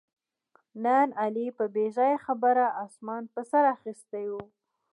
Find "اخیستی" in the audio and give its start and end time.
3.75-4.25